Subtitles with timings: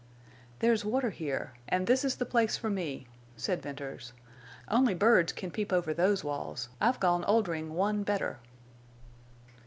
[0.57, 3.05] "There's water here—and this is the place for me,"
[3.37, 4.13] said Venters.
[4.67, 8.39] "Only birds can peep over those walls, I've gone Oldring one better."